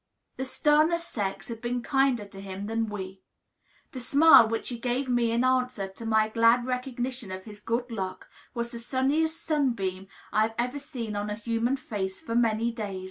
[0.37, 3.21] The "sterner sex" had been kinder to him than we.
[3.91, 7.91] The smile which he gave me in answer to my glad recognition of his good
[7.91, 12.73] luck was the sunniest sunbeam I have seen on a human face for many a
[12.73, 12.99] day.